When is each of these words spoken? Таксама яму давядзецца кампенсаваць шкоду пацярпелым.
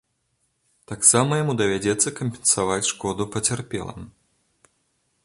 Таксама 0.91 1.31
яму 1.41 1.53
давядзецца 1.61 2.15
кампенсаваць 2.21 2.89
шкоду 2.91 3.23
пацярпелым. 3.37 4.01